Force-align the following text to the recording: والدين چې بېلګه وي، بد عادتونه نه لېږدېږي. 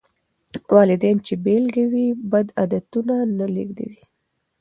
والدين 0.75 1.17
چې 1.25 1.33
بېلګه 1.43 1.85
وي، 1.91 2.07
بد 2.31 2.47
عادتونه 2.59 3.15
نه 3.37 3.45
لېږدېږي. 3.53 4.03